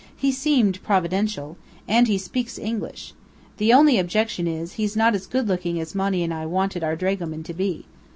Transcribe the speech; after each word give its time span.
"He 0.17 0.31
seemed 0.31 0.81
providential. 0.81 1.57
And 1.87 2.07
he 2.07 2.17
speaks 2.17 2.57
English. 2.57 3.13
The 3.57 3.71
only 3.71 3.99
objection 3.99 4.47
is, 4.47 4.73
he's 4.73 4.95
not 4.97 5.13
as 5.13 5.27
good 5.27 5.47
looking 5.47 5.79
as 5.79 5.93
Monny 5.93 6.23
and 6.23 6.33
I 6.33 6.47
wanted 6.47 6.83
our 6.83 6.95
dragoman 6.95 7.43
to 7.43 7.53
be. 7.53 7.85